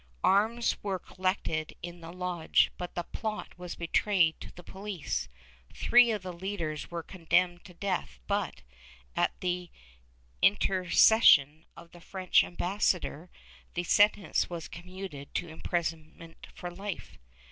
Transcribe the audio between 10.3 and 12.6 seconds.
inter cession of the French